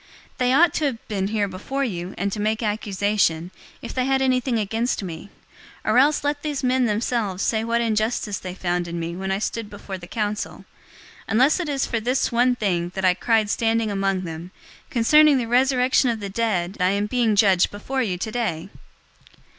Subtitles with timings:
[0.31, 3.51] 024:019 They ought to have been here before you, and to make accusation,
[3.83, 5.29] if they had anything against me.
[5.85, 9.31] 024:020 Or else let these men themselves say what injustice they found in me when
[9.31, 10.65] I stood before the council,
[11.27, 14.49] 024:021 unless it is for this one thing that I cried standing among them,
[14.89, 18.69] 'Concerning the resurrection of the dead I am being judged before you today!'"